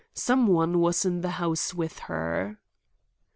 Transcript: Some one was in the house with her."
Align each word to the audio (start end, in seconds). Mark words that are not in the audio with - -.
Some 0.15 0.47
one 0.47 0.79
was 0.79 1.05
in 1.05 1.21
the 1.21 1.29
house 1.29 1.75
with 1.75 1.99
her." 2.09 2.57